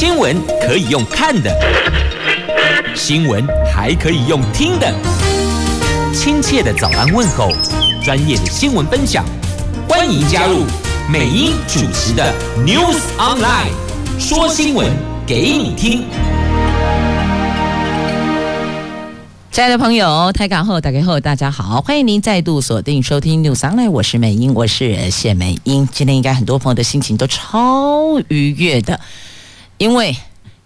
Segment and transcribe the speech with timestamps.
[0.00, 1.54] 新闻可以用看的，
[2.96, 4.90] 新闻还可以用听的。
[6.14, 7.52] 亲切的早安问候，
[8.02, 9.22] 专业的新闻分享，
[9.86, 10.64] 欢迎加入
[11.06, 12.32] 美英主持的
[12.64, 13.72] News Online，
[14.18, 14.90] 说新闻
[15.26, 16.04] 给你听。
[19.52, 25.86] 亲爱的朋友，台港后打开后，大家好，欢迎您再度锁定收听 News Online，我是美英，我是谢美英。
[25.92, 28.98] 今天应该很多朋友的心情都超愉悦的。
[29.80, 30.14] 因为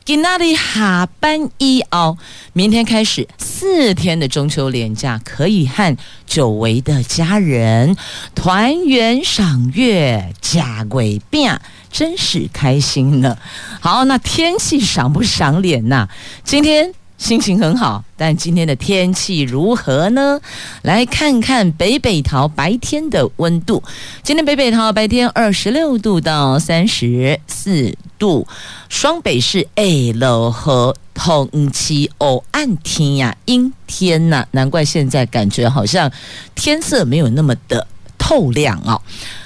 [0.04, 2.18] 今天的下班伊奥，
[2.52, 5.96] 明天开始四天的中秋连假，可以和
[6.26, 7.96] 久违的家人
[8.34, 11.56] 团圆赏月、假鬼病，
[11.92, 13.38] 真是开心呢。
[13.80, 16.08] 好，那天气赏不赏脸呐、
[16.42, 16.92] 今天。
[17.16, 20.40] 心情很好，但今天的天气如何呢？
[20.82, 23.82] 来看看北北桃白天的温度。
[24.22, 28.46] 今天北北桃白天二十六度到三十四度，
[28.88, 36.10] 双北是 A 楼和同期哦暗天呀阴天呐、难怪现在感觉好像
[36.54, 37.86] 天色没有那么的
[38.18, 39.00] 透亮哦。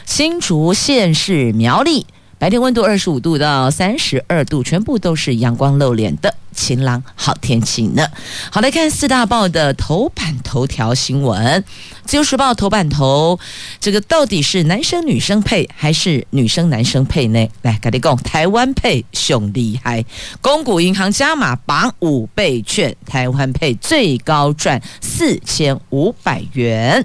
[0.04, 2.06] 新竹县是苗栗。
[2.38, 8.06] 白天温度二十五度到三十二度，全部都是阳光露脸的晴朗好天气呢。
[8.52, 11.64] 好，来看四大报的头版头条新闻。
[12.04, 13.40] 自由时报头版头，
[13.80, 17.48] 这个到底是男生女生配还是女生男生配呢？
[17.62, 20.04] 来，赶紧讲，台湾配熊厉害，
[20.40, 27.04] 公股银行加码绑五倍券，台湾配最高赚四千五百元。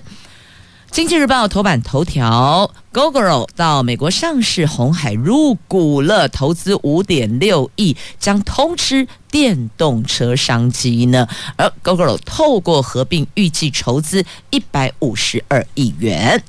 [0.94, 11.28] 经济日报头版头条，Gogoro 到美国上市，红海入股了，投资五点六亿，将通吃电动车商机呢。
[11.56, 16.44] 而 Gogoro 透过合并，预计筹资一百五十二亿元。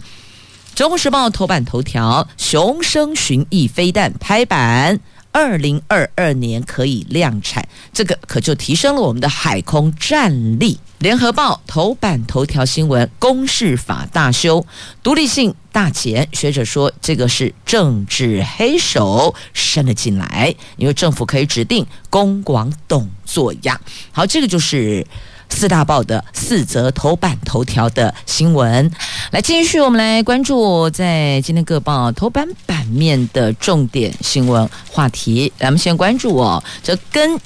[0.75, 5.01] 中国时报头版头条，雄升巡弋飞弹拍板。
[5.35, 10.79] 二零二二年可以量产，这个可就提升了我们的海空战力。
[11.01, 14.65] 联合报头版头条新闻：公示法大修，
[15.03, 16.29] 独立性大减。
[16.33, 23.81] 学者说，这个是政治黑手伸了进来，因为政府可以指定公广董做样。
[24.13, 25.05] 好，这个就是。
[25.49, 28.91] 四大报的四则头版头条的新闻，
[29.31, 35.53] 来继续，我们来关注在今天各报头版版面的重点新闻话题。
[35.59, 37.39] 咱们先关注哦，这跟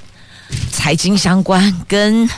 [0.73, 2.29] 财经相关，跟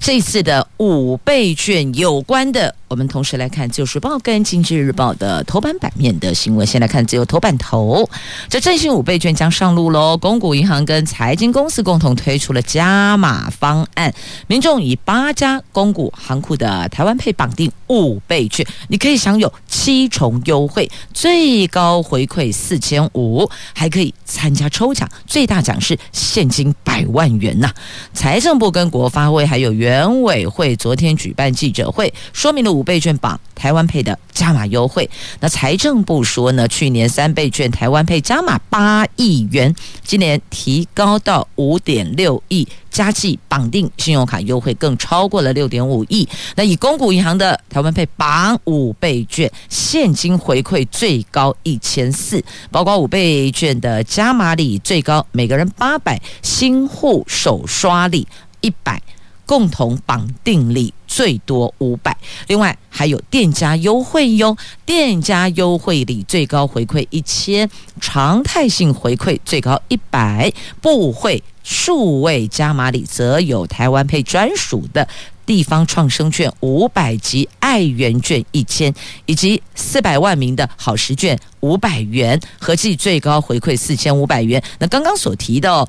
[0.00, 2.74] 这次的五倍券有关的。
[2.92, 6.66] 我们同时来看《自由时报》跟《经济日报》的头版版面的新闻。
[6.66, 8.06] 先来看自由头版头，
[8.50, 10.14] 这振兴五倍券将上路喽！
[10.18, 14.12] 公股银行跟财经公司共同推出了加码方案，
[14.46, 27.72] 民众以八家公股行库的台湾配绑定五倍券，你可以享有七重优惠，最高回馈四千五，还可以参加抽奖，最大奖是现金百万元呐、
[28.12, 32.81] 财政部跟国发会还有原委会昨天举办记者会，说明了五。
[32.82, 39.72] 五倍券绑台湾配的加码优惠，那财政部说呢，去年三倍券台湾配加码八亿元，
[40.04, 46.28] 今年提高到五点六亿，加计绑定信用卡优惠更超过了六点五亿。
[46.56, 52.42] 那以公股银行的台湾配绑五倍券，现金回馈最高一千四，
[52.72, 58.26] 包括五倍券的加码礼最高每个人八百，新户首刷礼
[58.60, 59.00] 一百。
[59.44, 64.56] 共同绑定礼最多五百，另外还有店家优惠哟，
[64.86, 67.68] 店家优惠里最高回馈一千，
[68.00, 75.06] 常态性回馈最高一百，不会数位加码里则有台湾配专属的
[75.44, 78.94] 地方创生券五百及爱媛券一千，
[79.26, 84.62] 以及四百万名的好食券五百元，合计最高回馈四千五百元。
[84.78, 85.86] 那刚刚所提到。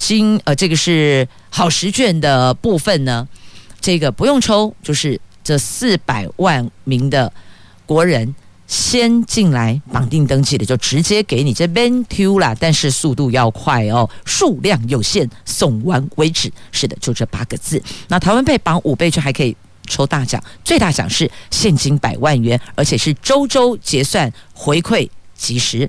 [0.00, 3.26] 今呃，这个是好食券的部分呢，
[3.80, 7.32] 这个不用抽，就是这四百万名的
[7.86, 8.34] 国人
[8.66, 16.52] 先进来绑定登记的，就直接给你这边抽啦，但是速度要快哦，数量有限，送完为止。
[16.70, 17.82] 是的，就这八个字。
[18.08, 25.88] 那台湾配绑五倍券还可以抽大奖，最大奖是现金百万元，而且是周周结算回馈即时。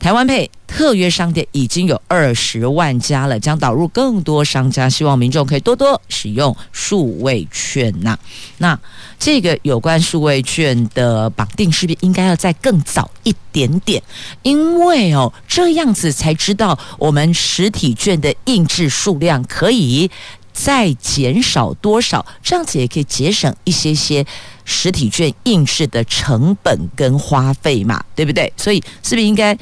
[0.00, 8.18] 台湾配特约商店已经有二十万家了，将导入更多商家，希望民众可以多多使用数位券呐。
[8.58, 8.78] 那
[9.18, 14.02] 这个有关数位券的绑定，是不是应该要再更早一点点？
[14.42, 20.10] 因为哦，这样子才知道我们实体券的印制数量可以
[20.54, 24.24] 再减少多少，这样子也可以节省一些些
[24.64, 28.50] 实体券印制的成本跟花费嘛，对不对？
[28.56, 29.58] 所以是不是应该？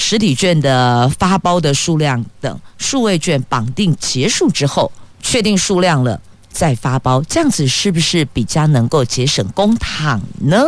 [0.00, 4.90] 实体券的发包的数量等数位券绑定结束之后，
[5.22, 6.20] 确定数量了。
[6.52, 10.64] 再发包，这样子是不是比较能够节省公帑呢？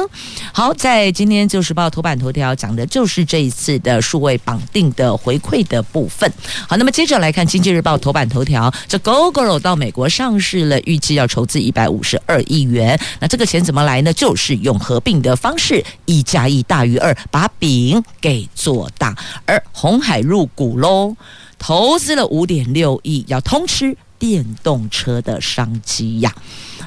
[0.52, 6.32] 好，在今天《旧时报》头版头条讲的就是这一次的数位绑定的回馈的部分。
[6.68, 12.98] 好，那么接着来看《经济日报》头版头条，这 Gogoro 到美国上市了，预计要筹资一百五十二亿元。
[13.20, 14.12] 那这个钱怎么来呢？
[14.12, 19.14] 就是用合并的方式，一加一大于二，把饼给做大。
[19.44, 21.16] 而红海入股喽，
[21.58, 23.96] 投资了五点六亿，要通吃。
[24.22, 26.32] 电动车的商机呀，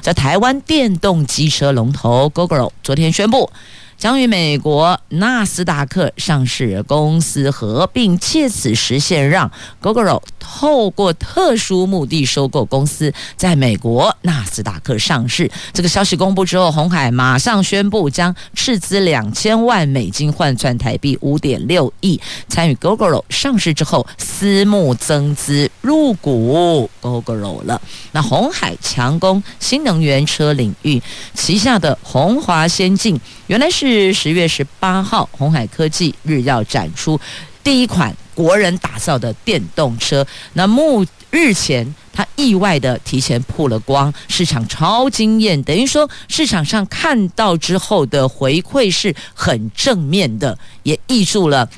[0.00, 3.52] 在台湾电动机车龙头 Gogoro 昨天宣布。
[3.98, 9.50] 将与美国纳斯达克上市公司合并，借此实现让
[9.82, 15.50] Gogoro 透过特殊目的收购公司，在美国纳斯达克上市。
[15.72, 27.80] 这个消息公布之后，鸿海马上宣布将斥资两千万美金换算台币五点六亿，参与 Gogoro 上市之后私募增资入股 Gogoro 了。
[28.12, 31.02] 那鸿海强攻新能源车领域，
[31.32, 34.12] 旗下的红华先进原来是。
[34.12, 37.20] 十月十八号，红海科技日要展出
[37.62, 40.26] 第一款国人打造的电动车。
[40.54, 51.68] 那目日前，它意外的提前曝了光，市场超惊艳，等于说市场上看到之后的回馈是很正面的，也溢注了。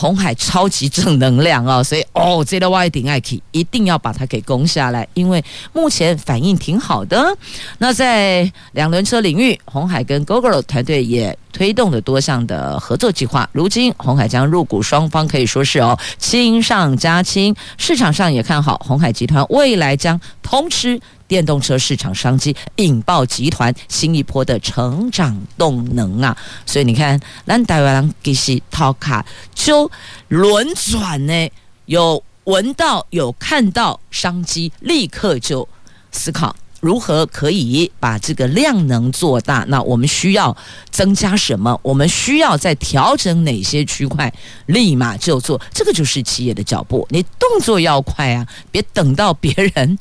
[0.00, 7.36] 红海超级正能量哦，所以哦，这个我一定爱去，一定要把它给攻下来，因为目前反应挺好的。
[7.78, 13.48] 那在两轮车领域，红海跟 Gogoro 团队也推动了多项的合作计划。
[13.52, 21.00] 如今红海将入股，双方可以说是哦亲上加亲，市场上也看好红海集团未来将通吃。
[21.28, 26.34] 电动车市场商机引爆集团新一波的成长动能啊！
[26.64, 29.22] 所以你看，咱台湾人其实头壳
[29.54, 29.90] 就
[30.28, 31.50] 轮转呢，
[31.84, 35.68] 有闻到有看到商机，立刻就
[36.12, 39.64] 思考如何可以把这个量能做大。
[39.68, 40.56] 那我们需要
[40.90, 41.78] 增加什么？
[41.82, 44.32] 我们需要在调整哪些区块？
[44.66, 47.06] 立马就做，这个就是企业的脚步。
[47.10, 49.98] 你动作要快啊，别等到别人。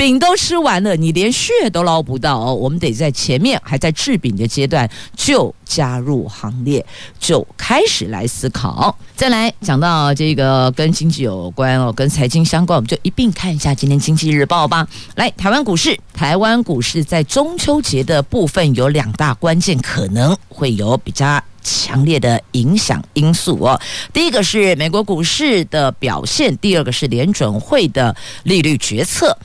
[0.00, 2.54] 饼都吃完了，你连血都捞不到哦。
[2.54, 6.82] 我们得在前面还在制饼的阶段就加入行列，
[7.18, 8.98] 就开始来思考。
[9.14, 14.88] 再来讲到这个跟经济有关哦，跟财经相关，我们就一并看一下今天经济日报吧。
[15.16, 23.78] 来，台湾股市，台湾股市在中秋节的部分有两大关键，可能会有比较强烈的影响因素哦。
[24.14, 29.36] 第一个是美国股市的表现，第二个是联准会的利率决策。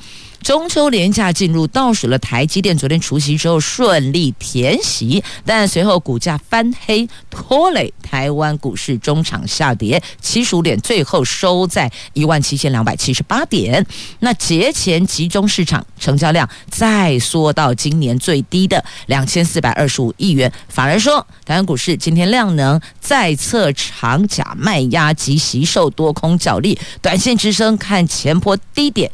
[0.46, 13.84] 中秋连假进入倒数了，台积电昨天除夕之后顺利填席，但随后股价翻黑，拖累台湾股市中场下跌七十五点，最后收在一万七千两百七十八点。
[14.20, 29.10] 那节前集中市场成交量再缩到今年最低的两千四百二十五亿元，反而说台湾股市今天量能再测长假卖压及惜售多空角力，短线支撑看前波低点。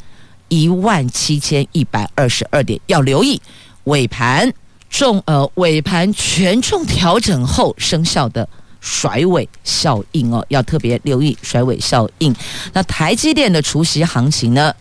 [0.52, 3.40] 一万七千一百二十二点，要留意
[3.84, 4.52] 尾盘
[4.90, 8.46] 重呃尾盘权重调整后生效的
[8.78, 12.36] 甩尾效应哦，要特别留意甩尾效应。
[12.74, 14.74] 那台积电的除息行情呢？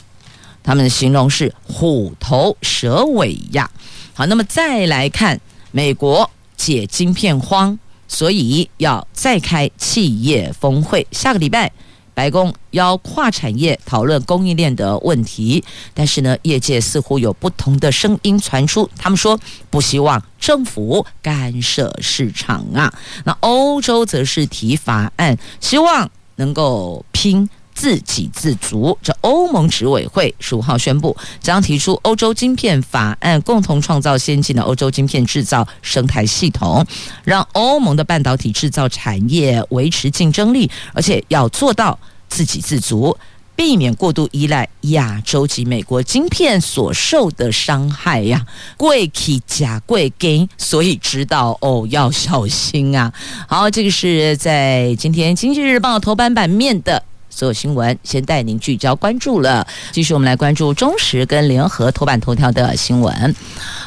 [0.62, 3.72] 他们的形容是虎头蛇尾呀。
[4.13, 5.40] 好，那么再来看
[5.72, 11.72] 美国解晶片荒，所以要再开企业峰会，下个礼拜。
[12.13, 15.63] 白宫要跨产业讨论供应链的问题，
[15.94, 18.89] 但是呢，业界似乎有不同的声音传出。
[18.98, 19.39] 他们说
[19.70, 22.94] 不希望政府干涉市场啊。
[23.24, 27.50] 那欧洲则是提法案，希望能够拼
[27.82, 28.96] 自给自足。
[29.02, 36.86] 这欧盟执委会十五号宣布，将提出欧洲晶片法案，共同创造先进的欧洲晶片制造生态系统，
[37.24, 41.98] 让欧盟的半导体制造产业维持竞争力，而且要做到。
[42.30, 43.18] 自给自足，
[43.58, 48.46] 避免过度依赖亚洲及美国晶片所受的伤害呀，
[48.78, 53.12] 贵起假贵给，所以知道哦，要小心啊。
[53.50, 59.66] 好，这个是在今天《经济日报》头版版面的所有新闻，先带您聚焦关注了。
[59.92, 63.36] 继续，我们来关注中时跟联合头版头条的新闻。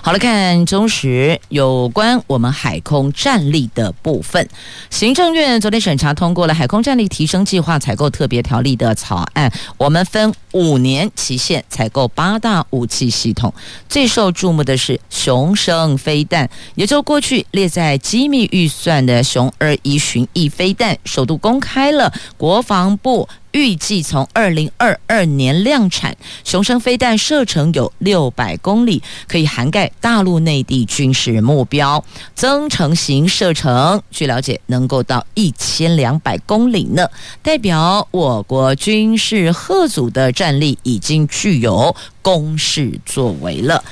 [0.02, 4.48] 好了，看中时有关我们海空战力的部分。
[4.90, 9.52] 行政院昨天审查通过了海空战力提升计划采购特别条例的草案。
[9.76, 13.52] 我们分五年期限采购八大武器系统，
[13.88, 23.28] 最受注目的是雄升飞弹，也就过去列在机密预算的雄二一巡弋飞弹，首度公开了国防部。
[23.52, 32.04] 预计从二零二二年量产，雄升飞弹射程有六百公里，可以涵盖大陆内地军事目标。
[32.34, 37.08] 增程型射程，据了解能够到一千两百公里呢，
[37.42, 43.84] 代表我国军事吓阻的战力已经具有攻势作为了。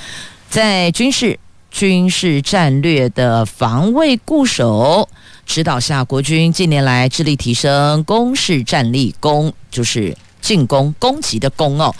[0.50, 1.38] 在军事
[1.70, 5.08] 军事战略的防卫固守。
[5.52, 11.94] 指导下，国军近年来致力提升攻势战力，攻就是进攻、攻击的攻哦。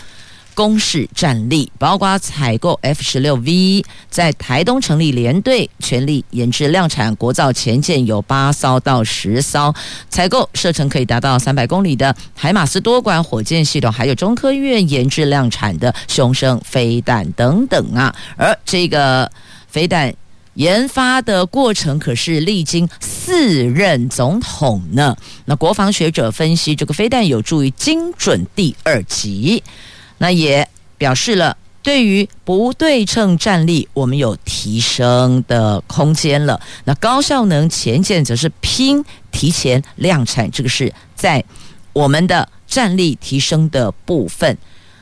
[0.55, 9.71] 攻势战力包括采购 F 十六 V，在台东成立联队，全力研制量产国造前舰有八艘到十艘，
[10.09, 18.15] 采购射程可以达到三百公里的海马斯多管火箭系统，还有中科院研制量产的雄升飞弹等等啊。
[18.35, 19.31] 而这个
[19.67, 20.11] 飞弹。
[20.55, 25.15] 研发的过程可是历经四任总统呢。
[25.45, 29.63] 那国防学者分析，这个飞弹有助于精准第二级，
[30.19, 30.67] 那也
[30.97, 36.61] 表示了对于不对称战力，我们有提升的空间了。
[36.85, 41.43] 那高效能前舰则是拼提前量产，这个是在
[41.93, 44.57] 我们的战力提升的部分，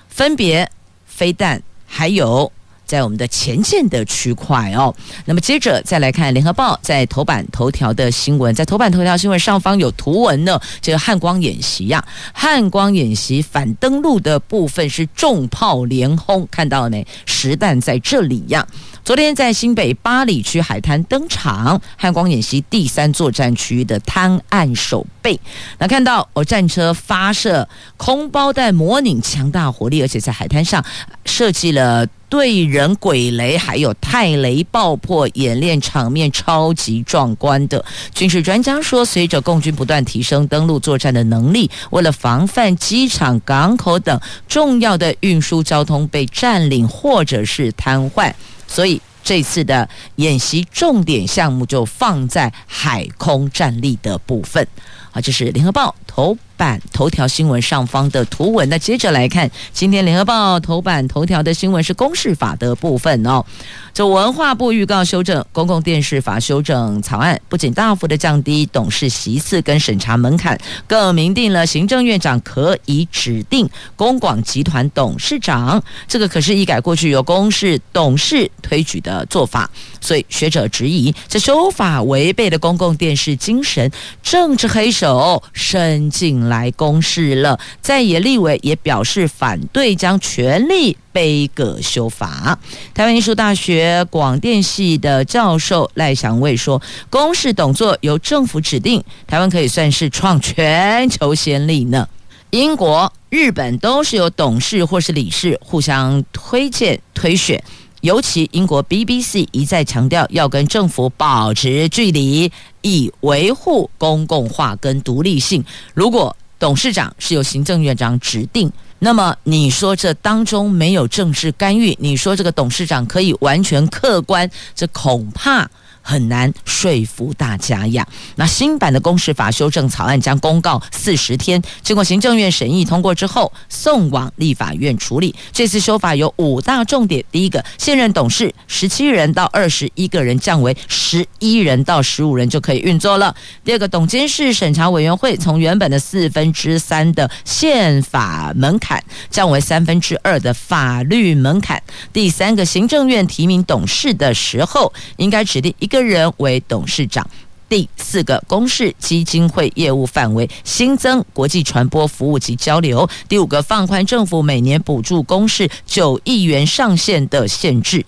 [0.07, 0.71] 分别
[1.05, 2.51] 飞弹还有。
[2.91, 4.93] 在我们的前线的区块哦，
[5.23, 17.07] 那么接着再来看《联合报》在头版头条的新闻，在头版头条新闻上方有图文呢，这个汉光演习呀，汉光演习反登陆的部分是重炮连轰，看到了没？
[17.25, 18.67] 实弹在这里呀。
[19.05, 25.39] 昨天在新北八里区海滩登场，汉光演习第三作战区域的滩岸守备。
[25.77, 30.83] 那看到哦，战车发射空包弹，模拟强大火力，而且在海滩上
[31.23, 32.05] 设计了。
[32.31, 37.83] 对人鬼雷还有泰雷爆破演练场面超级壮观的。
[38.13, 48.33] 军事专家说，随着共军不断提升登陆作战的能力，为了防范机场、港口等重要的运输交通被占领或者是瘫痪，
[48.65, 54.65] 所以这次的演习重点项目就放在海空战力的部分。
[55.11, 58.69] 好，这是联合报头版头条新闻上方的图文。
[58.69, 63.43] 那接着来看，今天联合报头版头条的新闻是公视法的部分哦。
[63.91, 75.83] 就文化部预告修正公共电视法修正草案，不仅大幅的降低董事席次跟审查门槛，更明定了行政院长可以指定公广集团董事长。
[76.07, 79.67] 这个可是一改过去由公视董事推举的做法，
[79.99, 83.91] 所以学者质疑这修法违背了公共电视精神，
[84.21, 87.57] 政治黑手伸进了来公示了。
[87.81, 90.95] 在野立委也表示反对，将全力。
[91.13, 92.57] 背葛修法，
[92.93, 96.81] 台湾艺术大学广电系的教授赖祥卫说
[97.11, 102.07] ：“公示董座由政府指定，台湾可以算是创全球先例呢。
[102.51, 107.61] 英国、日本都是由董事或是理事互相推荐推选，
[107.99, 112.49] 尤其英国 BBC 一再强调要跟政府保持距离，
[112.83, 115.61] 以维护公共化跟独立性。
[115.93, 118.71] 如果董事长是由行政院长指定。”
[119.03, 121.97] 那么你说这当中没有政治干预？
[121.99, 124.47] 你说这个董事长可以完全客观？
[124.75, 125.67] 这恐怕。
[126.01, 128.05] 很难说服大家呀。
[128.35, 135.35] 那新版的公视法修正草案将公告四十天，经过行政院审议通过之后，送往立法院处理。
[135.53, 143.31] 这次修法有五大重点：第一个，现任董事十七人到二十一个人降为十一人到十五人就可以运作了；
[143.63, 151.77] 第二个，董监事审查委员会从原本的四分之三的宪法门槛降为三分之二的法律门槛；
[152.11, 155.90] 第三个，行政院提名董事的时候应该指定一。
[155.91, 157.29] 个人为董事长。
[157.67, 163.07] 第四个，公示基金会业务范围新增国际传播服务及交流。
[163.29, 168.05] 第五个，放宽政府每年补助公示九亿元上限的限制。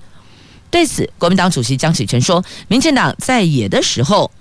[0.70, 4.32] 对此，国民党主席江启臣说，民进党在野的时候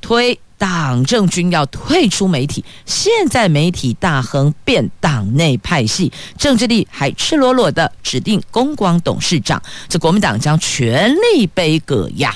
[0.00, 12.34] 推党政军要退出媒体，现在媒体大亨变党内派系，政治力还赤裸裸的指定公广董事长，这国民党将全力背葛呀。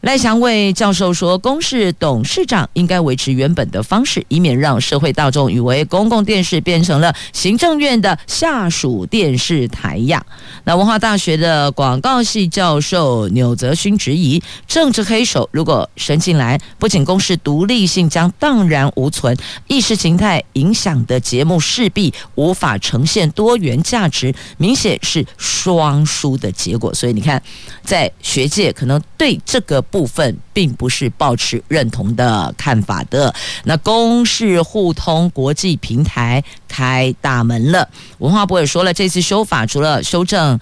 [0.00, 10.24] 赖祥伟教授说，公视董事长应该维持原本的方式，以免让社会大众以为公共电视变成了行政院的下属电视台呀。
[10.64, 19.36] 那文化大学的广告系教授钮泽勋质疑，政治黑手如果伸进来，不仅公视独立性将荡然无存，
[19.68, 26.94] 意识形态影响的节目势必无法呈现多元价值，明显是双输的结果。
[26.94, 27.42] 所以你看，
[27.84, 29.84] 在学界可能对这个。
[29.90, 33.34] 部分并不是抱持认同的看法的。
[33.64, 37.88] 那公示互通国际平台开大门了。
[38.18, 40.58] 文化部也说了，这次修法除了修正。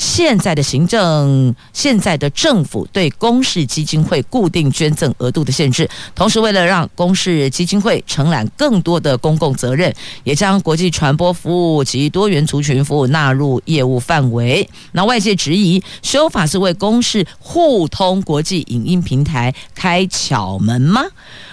[0.00, 14.66] 现在的行政，现在的政府对公视基金会固定捐赠额度的限制，同时为了让公视基金会承揽更多的公共责任，也将国际传播服务及多元族群服务纳入业务范围。
[14.92, 21.02] 那外界质疑，修法是为公视互通国际影音平台开巧门吗？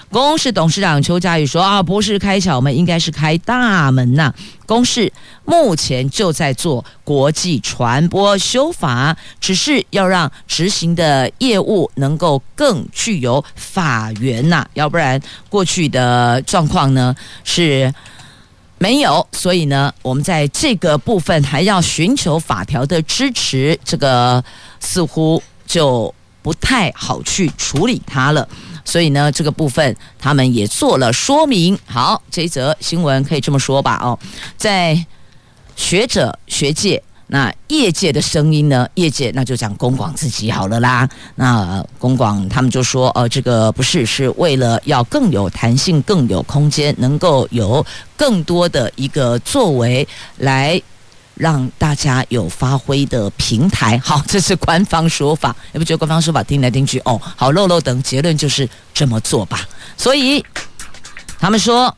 [0.10, 4.34] 公视董事长邱家宇说：“啊，不是开小门，应该是开大门呐、
[4.66, 5.12] 公视
[5.44, 17.94] 目前就在做国际传播修法，只是要让执行的业务能够更具有法源呐、要不然过去的状况呢是
[18.78, 19.28] 没有。
[19.34, 24.42] 所以呢，我们在这个部分还要寻求法条的支持，这个
[24.80, 28.48] 似乎就不太好去处理它了。”
[28.88, 31.78] 所以呢，这个部分他们也做了说明。
[31.86, 34.00] 好，这一则新闻可以这么说吧？
[34.02, 34.18] 哦，
[34.56, 34.98] 在
[35.76, 38.88] 学者学界，那业界的声音呢？
[38.96, 41.08] 业界那就讲公广自己好了啦。
[41.36, 50.82] 那公广他们就说，呃，这个不是，是为了要更有弹性、更有空间，能够有更多的一个作为来。
[51.38, 55.56] 让大家有发挥的平台，好，这是官方说法。
[55.72, 59.68] 你不觉得官方说法听来听去，哦，好漏漏等，结论就是这么做吧。
[59.96, 60.44] 所以
[61.40, 61.96] 他们说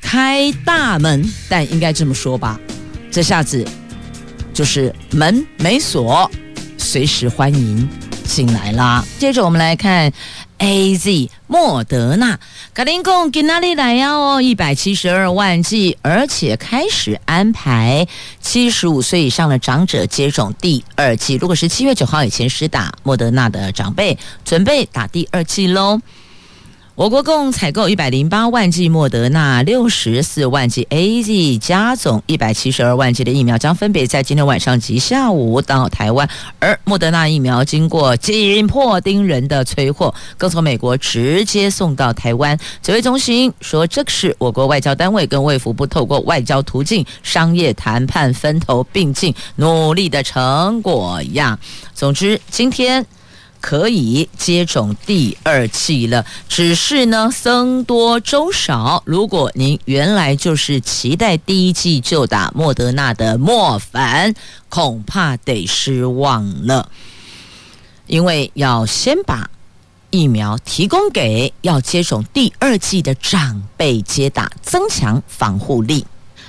[0.00, 2.58] 开大门，但应该这么说吧，
[3.10, 3.66] 这下子
[4.52, 6.30] 就是门没锁，
[6.76, 7.88] 随时欢迎
[8.24, 9.04] 进来啦。
[9.18, 10.12] 接着我们来看。
[10.58, 12.38] A Z 莫德纳，
[12.74, 14.12] 格林贡给哪里来呀？
[14.12, 18.06] 哦，一百七十二万剂，而且开始安排
[18.40, 21.36] 七十五岁以上的长者接种第二剂。
[21.36, 26.00] 如果是七月九号以前施打莫德纳的长辈，准备打第二剂喽。
[26.96, 36.26] 我国共采购一百零八万剂莫德纳，六十四万剂 AZ 加总一百七十二万剂的疫苗将分别在今天晚上及下午到台湾。
[36.58, 42.58] 而莫德纳疫苗经过紧迫盯人的催货，更从美国直接送到台湾。
[42.82, 51.58] 指挥中心说，这是我国外交单位跟卫福部透过外交途径、商业谈判分头并进努力的成果呀。
[51.94, 53.04] 总之，今天。
[53.60, 59.02] 可以接种第二剂了，只是呢，僧多粥少。
[59.06, 64.34] 如果您原来就是期待第一剂就打莫德纳的莫凡，
[64.68, 66.90] 恐怕得失望了，
[68.06, 69.50] 因为要先把
[70.10, 76.06] 疫苗提供给要接种第二剂的长辈接打，增强防护力。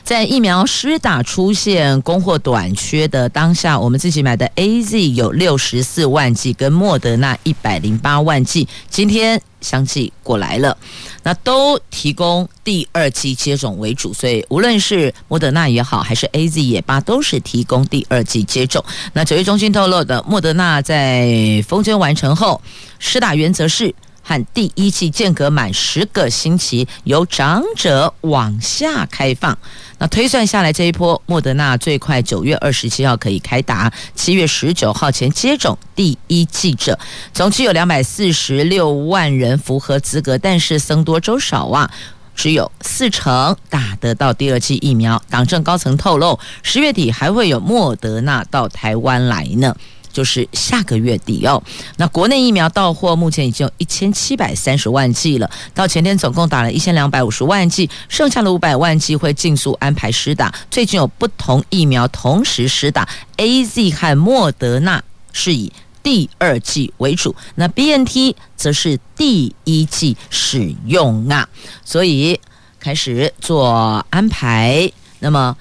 [0.08, 10.78] 在疫苗施打出现供货短缺的当下，我们自己买的 AZ 有六十四万剂，跟莫德纳一百零八万剂，今天相继过来了，
[11.24, 18.82] 那都提供第二剂接种为主，所以无论是莫德纳也好，还是 AZ 也罢，都是提供第二剂接种。
[19.12, 22.62] 那九月中心透露的，莫德纳在封针完成后，
[22.98, 23.94] 施打原则是。
[24.28, 29.58] 和第一剂间隔满十个星期，由长者往下开放。
[30.00, 37.00] 那推算下来，这一波莫德纳最快九月二十七号可以开打，七月十九号前接种第一剂者，
[37.34, 41.90] 总计有两百四十六万人符合资格，但是僧多粥少啊，
[42.36, 45.24] 只有四成打得到第二剂疫苗。
[45.30, 49.74] 党政高层透露，十月底还会有莫德纳到台湾来呢。
[50.18, 51.62] 就是下个月底哦。
[51.98, 60.52] 那国内疫苗到货目前已经有一千七百三十万剂了，到前天总共打了一千两百五十万剂，剩下的五百万剂会尽速安排施打。
[60.72, 65.04] 最近有不同疫苗同时施打，AZ 和莫德纳
[65.34, 71.48] 是以第二剂为主，那 BNT 则是第一剂使用啊，
[71.86, 72.40] 所以
[72.80, 74.92] 开始做安排。
[75.20, 75.56] 那么。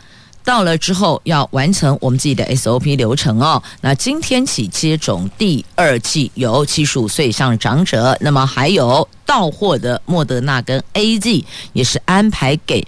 [0.47, 3.61] 到了之后要完成我们自己的 SOP 流程哦。
[3.81, 12.87] 那今天起接种第二剂有七十五岁以上长者，那么还有到货的莫德纳跟 AZ 也是安排给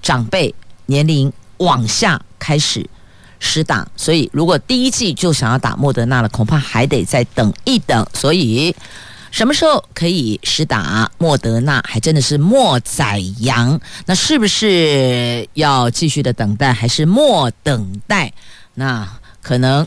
[0.00, 0.54] 长辈
[0.86, 2.88] 年龄往下开始
[3.40, 8.06] 施打，所以如果第一剂就想要打莫德纳了，恐怕还得再等一等。
[8.14, 8.72] 所以
[9.30, 13.80] 什么时候可以施打莫德纳，还真的是莫宰羊。
[14.06, 18.32] 那是不是要继续的等待，还是莫等待？
[18.74, 19.08] 那
[19.42, 19.86] 可能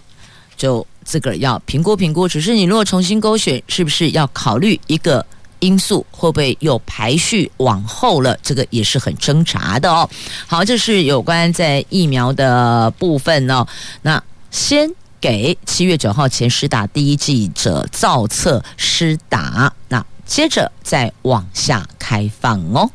[0.55, 2.27] 就自个儿要评估评估。
[2.27, 5.25] 只是你如果重新勾选，是不是要考虑一个？
[5.59, 8.37] 因素会不会又排序往后了？
[8.43, 10.09] 这个也是很挣扎的哦。
[10.45, 13.65] 好，这是有关在疫苗的部分哦。
[14.01, 22.91] 那先给七月九号前施打第一剂者造册施打，那接着再往下开放哦。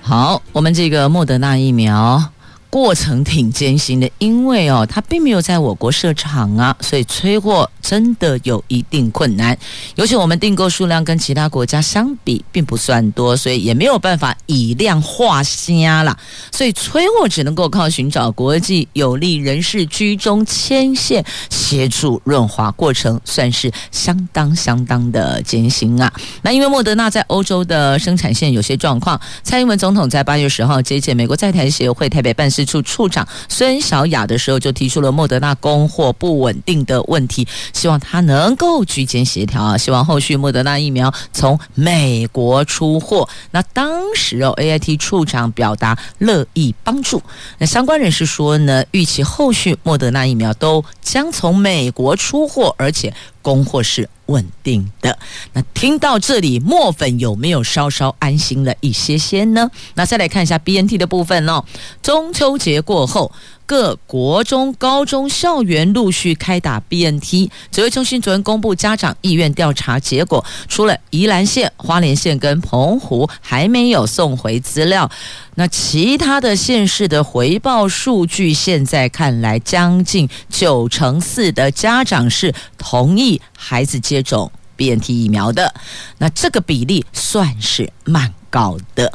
[0.00, 2.24] 好，我们这个莫德纳疫苗。
[2.72, 9.54] 过程挺艰辛的，因为哦，它并没有在我国设厂啊，所以催货真的有一定困难。
[9.94, 16.16] 尤其我们订购数量跟其他国家相比并不算多，所以也没有办法以量化虾啦。
[16.50, 26.10] 所以催货只能够靠寻找国际有利人士居中牵线协助润滑，过程算是相当相当的艰辛啊。
[26.40, 43.28] 那因为莫德纳在欧洲的生产线有些状况，蔡英文总统在八月十号接见美国在台协会台北办事处处长孙小雅的时候，就提出了莫德纳供货不稳定的问题，希望他能够居间协调啊，希望后续莫德纳疫苗从美国出货。
[43.50, 47.22] 那当时哦，AIT 处长表达乐意帮助。
[47.58, 53.12] 那相关人士说呢，预期后续莫德纳疫苗都将从美国出货，而且。
[53.42, 55.18] 供货是稳定的。
[55.52, 59.70] 那听到这里，墨粉有没有稍稍安心了一些些呢？
[59.94, 61.64] 那再来看一下 BNT 的部分哦。
[62.02, 63.30] 中秋节过后，
[63.66, 67.50] 各国中、高中校园陆续开打 BNT。
[67.70, 75.10] 指挥中心昨天公布家长意愿调查结果，除了宜兰县、花莲县跟澎湖还没有送回资料。
[75.54, 85.74] 那其他的县市的回报数据，现在看来将近九成四的家长是同意孩子接种 BNT 疫苗的，
[86.18, 89.12] 那这个比例算是蛮高的。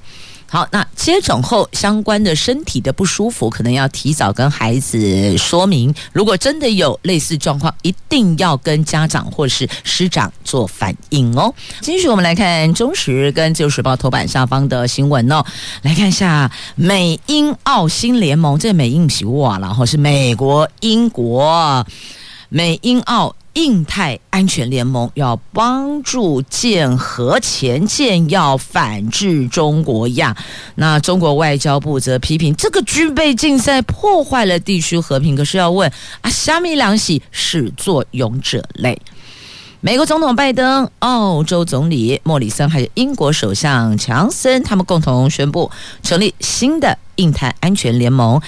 [0.50, 5.94] 好，那接种后相关的身体的不舒服，可能要提早跟孩子说明。
[6.14, 11.54] 如果真的有类似状况，一定要跟家长或是师长做反应哦。
[11.82, 15.44] 继续，我们来看中时跟自由时报头版下方的新闻哦。
[15.82, 21.86] 来看一下美英澳新联盟，这美英是哇，然后是美国、英国、
[22.48, 23.36] 美英澳。
[23.58, 30.38] 印太安全联盟要帮助建核潜舰，要反制中国呀。
[30.76, 35.36] 那中国外交部则批评这个军备竞赛破坏了地区和平。
[35.36, 35.92] 可是要问
[36.22, 39.02] 啊，虾米两喜始作俑者嘞？
[39.80, 45.70] 美国总统拜登、澳洲总理莫里森还有英国首相强森，他们共同宣布
[46.02, 48.42] 成立新的印太安全联盟。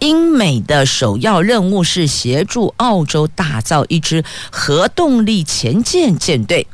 [0.00, 6.66] 英美的首要任务是协助澳洲打造一支核动力潜舰舰队。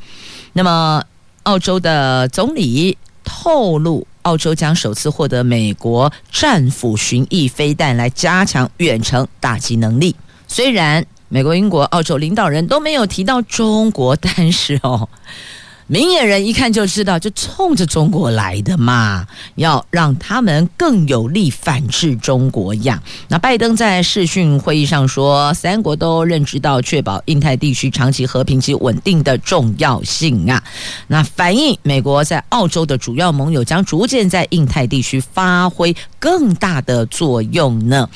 [0.55, 1.05] 那么，
[1.45, 10.17] 澳洲的总理透露，澳洲将首次获得美国战斧巡弋飞弹来加强远程打击能力。
[10.49, 15.09] 虽然美国、英国、澳洲领导人都没有提到中国，但是哦，
[15.87, 23.01] 明眼人一看就知道，就冲着中国来的嘛，要让他们更有力反制中国呀。
[23.29, 30.61] 那拜登在视讯会议上说，三国都认知到确保印太地区长期和平及稳定的重要性啊。
[31.07, 38.09] 那反映美国在澳洲的主要盟友将逐渐在印太地区发挥更大的作用呢。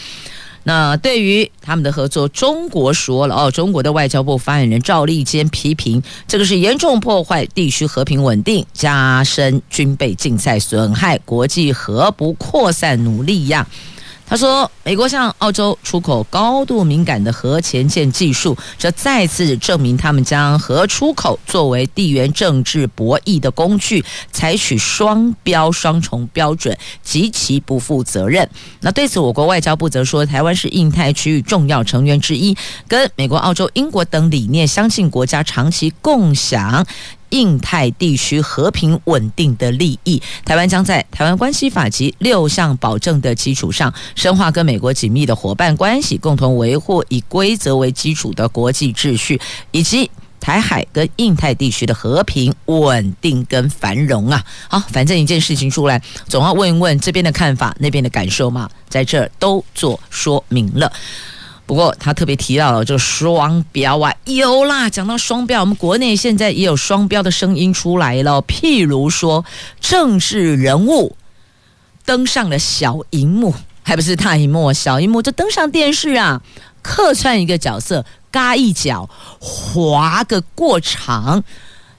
[0.65, 13.67] 那对于他们的合作，中国说了哦，中国的外交部发言人赵立坚批评这个是严重破坏地区和平稳定，加深军备竞赛，损害国际核不扩散努力呀。
[14.35, 28.51] 他说：“美国向澳洲出口高度敏感的核潜舰技术，这再次证明他们将核出口作为地缘政治博弈的工具，采取双标、双重标准，极其不负责任。”
[28.83, 32.57] 那对此，我国外交部则说：“台湾是印太区域重要成员之一，
[32.89, 36.85] 跟美国、澳洲、英国等理念相近国家长期共享。”
[37.35, 49.41] 印太地区和平稳定的利益，台湾将在《台湾关系法》及六项保证的基础上，深化跟美国紧密的伙伴关系，共同维护以规则为基础的国际秩序，
[49.73, 54.45] 以及台海跟印太地区的和平稳定跟繁荣啊！
[54.69, 60.93] 好，反正一件事情出来，总要问一问这边的看法，那边的感受嘛，在这儿都做说明了。
[61.67, 64.91] 不过他特别提到了这个双标啊，有啦。
[64.91, 68.43] 讲到双标，我们国内现在也有双标的声音出来了。
[68.43, 69.45] 譬如说，
[69.81, 71.17] 政治人物
[72.05, 76.43] 登上了小荧幕，还不是大荧幕、小荧幕就登上电视啊，
[76.83, 79.09] 客串一个角色，嘎一脚
[79.41, 81.43] 滑个过场，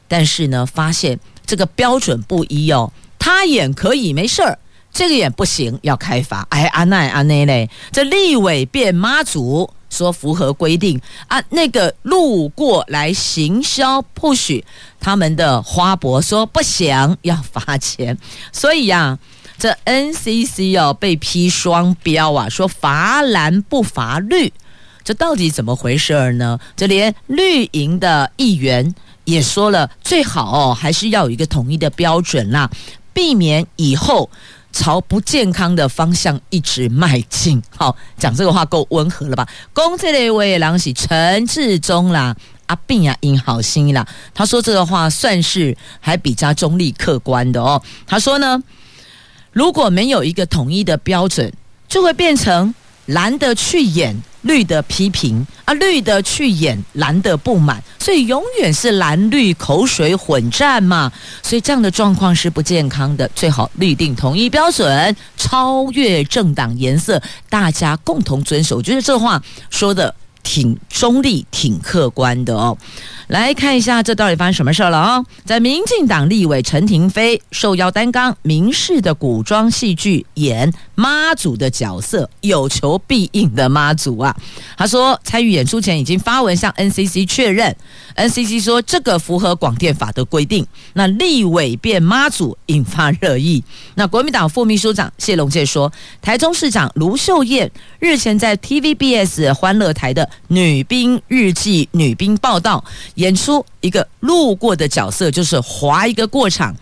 [0.08, 4.60] 但是呢，发现这个标准不一哦，他演可以没事儿。
[4.96, 6.48] 这个也不行，要开罚。
[6.50, 14.64] 哎，阿奈阿奈嘞，这立委变妈祖说符合规定啊，那个路过来行销不许
[15.02, 18.18] 他们的花博说不行，要罚钱。
[18.54, 19.20] 所以呀、啊，
[19.58, 24.54] 这 NCC 要被批双标啊，说罚蓝不罚绿，
[25.04, 26.58] 这到底怎么回事呢？
[26.78, 32.72] 这连绿营的议员也说了，最好哦，还是要有一个统一的标准啦，
[33.12, 34.30] 避免以后。
[34.76, 37.64] 朝不健康的方向一直迈进。
[37.76, 39.48] 好，讲这个话够温和了吧？
[39.72, 42.36] 公这类位郎喜陈志忠啦，
[42.66, 44.06] 阿病啊，因好心啦。
[44.34, 47.82] 他说这个话算是还比较中立客观的哦。
[48.06, 48.62] 他说呢，
[49.54, 51.54] 如果没有一个统一的标准，
[51.88, 52.76] 就会变成
[53.08, 54.16] 蓝的去演。
[54.46, 63.28] 绿的批评啊，绿的去演蓝的不满，所以永远是蓝绿口水混战嘛，所以这样的状况是不健康的。
[63.34, 68.76] 最好立定统一标准，超越政党颜色，大家共同遵守。
[68.78, 69.42] 我觉得这话
[69.72, 70.14] 说的
[70.46, 72.78] 挺中立、挺客观的哦。
[73.28, 75.26] 来看一下，这到底发生什么事了啊、哦？
[75.44, 84.38] 在民进党立委陈亭妃受邀担纲民事的古装戏剧，演妈祖的角色，有求必应的妈祖啊！
[84.78, 87.76] 他说，参与演出前已经发文向 NCC 确认
[88.16, 90.66] ，NCC 说这个符合广电法的规定。
[90.94, 93.64] 那立委变妈祖引发热议。
[93.96, 102.84] 那国民党副秘书长谢龙介说，台中市长卢秀燕日前在 TVBS 欢乐台的《女兵日记》女兵报道。
[103.16, 106.76] 演出一个路过的角色，就是划一个过场，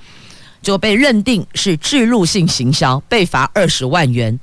[0.62, 4.40] 就被认定是制入性行销，被罚二十万元。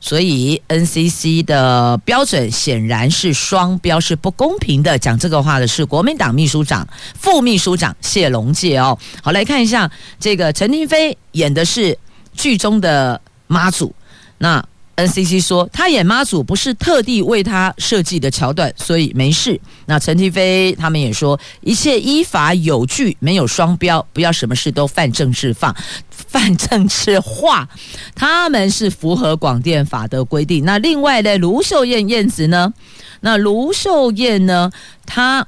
[0.00, 4.98] 所以 NCC 的标准显然是双标，是不公平的。
[4.98, 8.98] 讲这个话的是国民党秘书长、副秘书长谢龙介哦。
[9.22, 11.96] 好，来看一下这个陈亭妃演的是
[12.34, 13.94] 剧中的妈祖，
[14.38, 14.64] 那。
[14.94, 19.58] NCC 说，他演妈祖不是特地为他设计的桥段，所以没事。
[19.86, 25.74] 那陈亭妃他们也说，一切依法有据，没有双标，不要什么事都泛政治化、
[26.10, 27.66] 泛政治化。
[28.14, 30.64] 他们是符合广电法的规定。
[30.64, 32.72] 那另外呢，卢秀燕燕子呢？
[33.20, 34.70] 那卢秀燕呢？
[35.06, 35.46] 她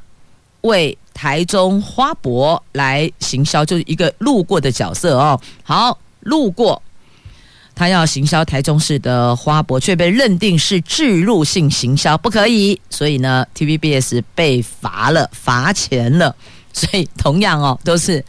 [0.62, 5.38] 为台中花博来行销，就是一个路过的角色哦。
[5.62, 6.80] 好，路过。
[7.74, 12.80] 他要行销台中市的花博，却被认定是置入性行销，不可以。
[12.88, 16.34] 所以呢，TVBS 被罚了，罚钱了。
[16.72, 18.24] 所以同样哦，都是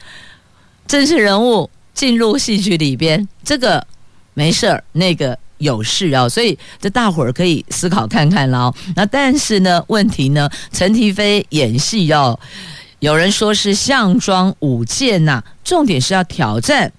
[0.87, 3.85] 正式人物进入戏剧里边，这个
[4.33, 6.29] 没事儿，那个有事哦。
[6.29, 8.73] 所以这大伙儿可以思考看看喽。
[8.95, 12.39] 那但是呢，问题呢，陈亭妃演戏哦
[12.99, 16.91] 有人说是项庄舞剑呐，重点是要挑战。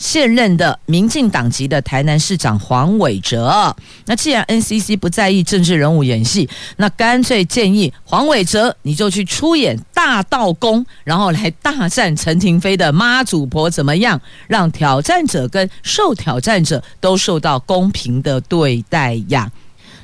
[0.00, 14.18] 现任的民进党籍的台南市长黄伟哲，那既然 NCC 不在意政治人物演戏，那干脆建议黄伟哲你就去出演大道公，然后来大战陈廷妃的妈祖婆怎么样？
[14.48, 19.52] 让挑战者跟受挑战者都受到公平的对待呀。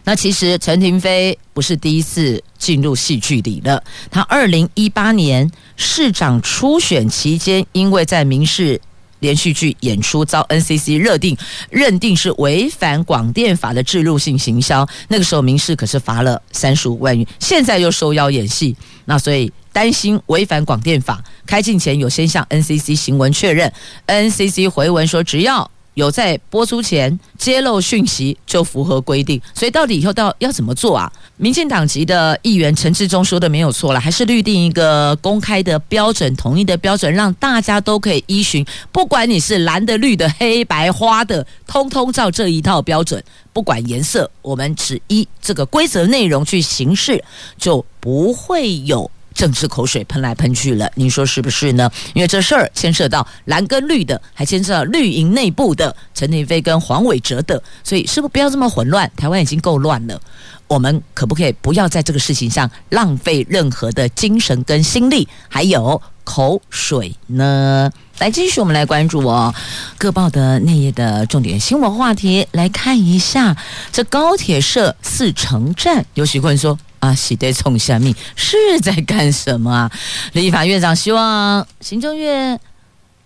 [0.04, 8.78] 那其实陈廷妃不是第一次进入戏剧里了，他二零一八年市长初选期间，因为在民事。
[9.26, 11.36] 连续剧演出遭 NCC 认定
[11.68, 23.72] 认定是违反广电法的制度性行销，那个时候民事可是罚了三十五万元，现在又受邀演戏，那所以担心违反广电法，开镜前有先向 NCC 行文确认
[24.06, 25.68] ，NCC 回文说只要。
[25.96, 31.10] 有在播出前揭露讯息就符合规定，所以到底以后到要怎么做啊？
[31.38, 38.64] 民进党籍的议员陈志忠说的没有错了，还是律定一个公开的标准、统一的标准，让大家都可以依循。
[38.92, 43.22] 不管你是蓝的、绿的、黑白花的，通通照这一套标准，
[43.54, 47.24] 不管颜色，我们只依这个规则内容去行事，
[47.56, 49.10] 就不会有。
[49.36, 51.90] 政治口水喷来喷去了，您说是不是呢？
[52.14, 59.08] 因为这事儿牵涉到蓝跟绿的，还牵涉到绿营内部的陈亭妃跟黄伟哲的，所以是不是不要这么混乱？
[59.14, 60.18] 台湾已经够乱了，
[60.66, 67.90] 我们可不可以不要在这个事情上浪费任何的精神跟心力，还有口水呢？
[68.18, 69.54] 来，继续我们来关注哦，
[69.98, 73.54] 各报的内页的重点新闻话题，来看一下
[73.92, 76.78] 这高铁设四城站，有许坤说。
[77.06, 79.90] 啊，喜得冲下面是在干什么啊？
[80.32, 82.58] 立法院长希望行政院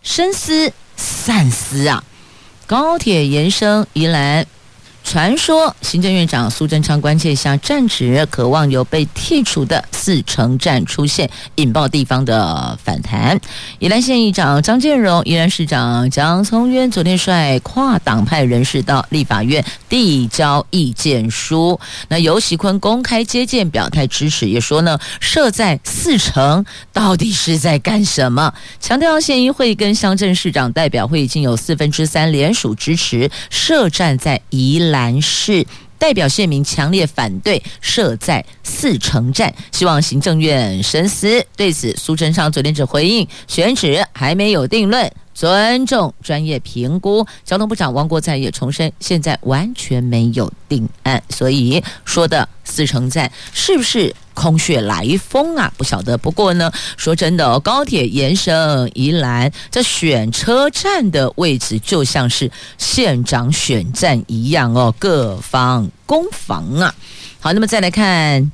[0.02, 2.04] 深思、善思啊。
[2.66, 4.46] 高铁延伸宜兰
[5.10, 13.36] 传说行政院长苏贞昌关切下战职，渴望有被剔除的四城站出现，引爆地方的反弹。
[13.80, 21.80] 宜兰县议长张建荣、宜兰市长蒋聪渊昨天率跨党派人士到立法院递交意见书。
[22.06, 28.54] 那游喜坤公开接见，表态支持，也说呢，设在四城到底是在干什么？
[28.78, 34.99] 强调县议会跟乡镇市长代表会已经有四分之三联署支持设站在宜兰。
[35.00, 35.66] 南市
[35.98, 41.42] 代表县民强烈反对设在四城站，希望行政院深思。
[41.56, 47.26] 对此，苏贞昌昨天只回应选址还没有定论，尊重专业评估。
[47.44, 54.14] 交通部长王国材也重申，现在完全没有定案，所以说的四城站是不是？
[54.32, 56.16] 空穴来风啊，不晓得。
[56.16, 66.94] 不过呢，说真的哦，高铁延伸宜兰，这选车站的位置就像是县长选站一样哦，各方攻防啊。
[67.38, 68.50] 好，那么再来看。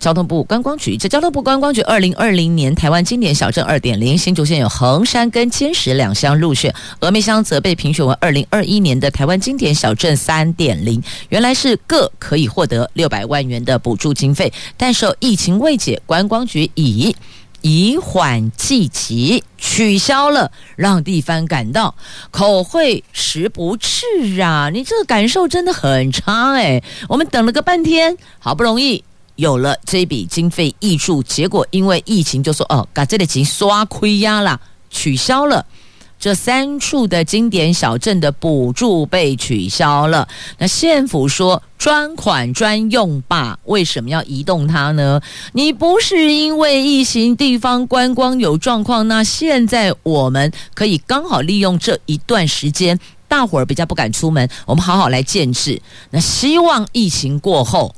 [0.00, 11.02] 交通部观光局，这交通部观光局二零二零年台湾经典小镇二点零，新竹县有横山跟尖石两乡入选，峨眉乡则被评选为二零二一年的台湾经典小镇三点零。
[11.30, 17.16] 原来是各可以获得六百万元的补助经费，但受疫情未解，观光局以
[17.62, 21.94] 以缓济急取消了，让地方感到
[22.30, 24.68] 口惠实不至啊！
[24.70, 29.02] 你这个感受真的很差哎，我们等了个半天，好不容易。
[29.36, 35.66] 有了这笔经费挹注，结果因为疫情就说哦，把这里钱刷亏压了，取消了
[36.20, 40.26] 这三处的经典小镇的补助被取消了。
[40.58, 45.20] 那县府说专款专用吧，为什么要移动它呢？
[45.52, 55.82] 你不是因为疫情地方观光有状况，那现在我们可以刚好利用这一段时间，大伙儿比较不敢出门，我们好好来建制。
[56.10, 57.94] 那希望疫情过后。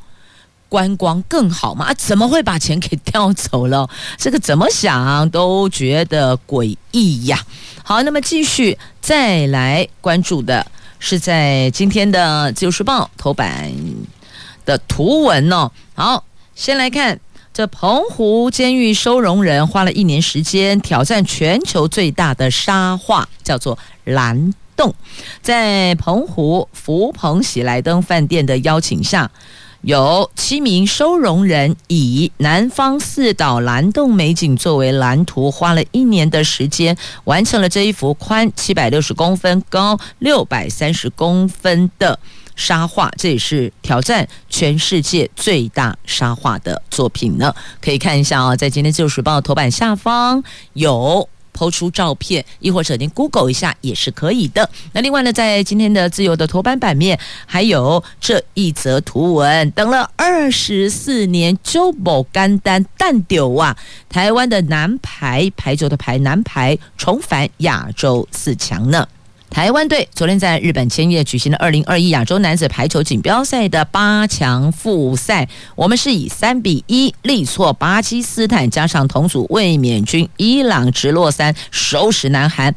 [0.68, 1.92] 观光更好吗？
[1.94, 3.88] 怎么会把钱给调走了？
[4.18, 7.38] 这个怎么想都觉得诡异呀。
[7.84, 10.66] 好，那么继续再来关注的
[10.98, 13.72] 是在今天的《自由时报》头版
[14.64, 15.70] 的图文哦。
[15.94, 16.24] 好，
[16.54, 17.20] 先来看
[17.54, 24.94] 这澎湖监狱收容人花了一年时间挑战全球最大的沙画，叫做蓝洞，
[25.40, 29.30] 在澎湖福朋喜来登饭店的邀请下。
[29.86, 42.18] 有七名收容人以南方四岛蓝洞美景作为蓝图，花了一年的时间完成了这一幅宽七百六十公分、高六百三十公分的
[42.56, 47.54] 沙画，这也是挑战全世界最大沙画的作品呢。
[47.80, 51.28] 可以看一下啊，在今天《自由时报》头版下方有。
[51.56, 54.68] 抛出照片，亦或者您 Google 一下也是可以的。
[54.92, 63.76] 那另外呢，在今天的自由的头版版面，还有这一则图文，等了二十四年，周某干单蛋丢啊！
[64.08, 69.08] 台湾的男排排球的排男排重返亚洲四强呢。
[69.56, 82.74] 台湾队昨天在日本千叶举行了二零二一亚洲男子排球锦标赛的八强复赛，我们是以三比一力挫巴基斯坦，加上同组卫冕军伊朗直落三收拾南韩。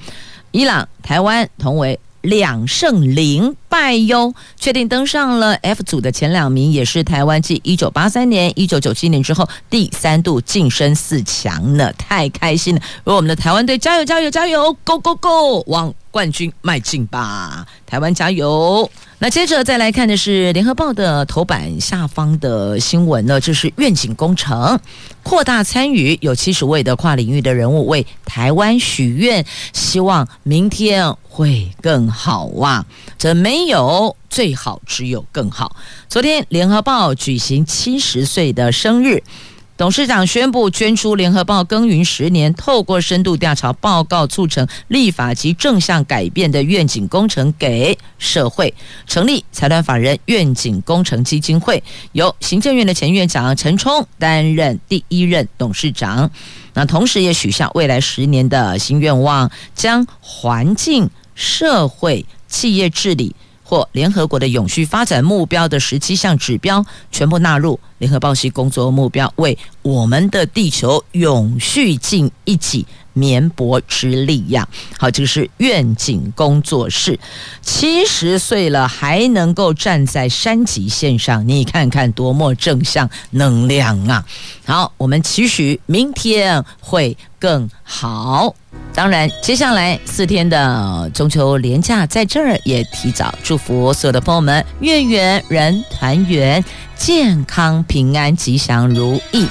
[0.51, 12.81] 伊朗、台湾同为两胜零败哟，确定登上了 F 组的前两名，也是台湾继一九八三年、一九九七年之后第三度晋升四强呢，太开心了！
[13.05, 15.93] 为我们的台湾队加油加油加油，Go Go Go，往！
[16.11, 18.89] 冠军迈进吧，台湾加油！
[19.21, 24.79] 那接着再来看的是联合报的头版下方的新闻呢，这是愿景工程
[25.23, 32.85] 扩大参与，有七十位的跨领域的人物为台湾许愿，希望明天会更好哇！
[33.17, 35.75] 这没有最好，只有更好。
[36.07, 39.21] 昨天联合报举行七十岁的生日。
[39.79, 48.73] 董事长宣布捐出《联合报》耕耘十年，透过深度调查报告促成立法及正向改变的愿景工程给社会，
[49.07, 56.29] 成立财团法人愿景工程基金会，由行政院的前院长陈冲担任第一任董事长。
[56.73, 63.33] 那同时也许下未来十年的新愿望，将环境、社会、企业治理。
[63.69, 74.67] 或联合国的永续发展目标的十七项指标全部纳入联合报系工作目标，为我们的地球永续尽一己，绵薄之力呀。
[74.97, 77.19] 好，这个是愿景工作室，
[77.61, 84.25] 七十岁了还能够站在山脊线上，你看看多么正向能量啊！
[84.65, 88.55] 好，我们期许明天会更好。
[88.93, 96.63] 当然，接下来四天的中秋连假，在这儿也提早祝福所有的朋友们月圆人团圆，
[96.95, 99.47] 健康平安吉祥如意。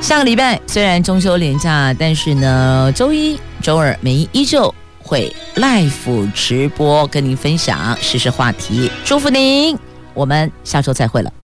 [0.00, 4.72] 下个礼拜虽然中秋连假，但是呢，周一、周二美英依旧
[5.02, 9.78] 会 live 直播跟您分享时事话题，祝福您，
[10.12, 11.32] 我们下周再会了。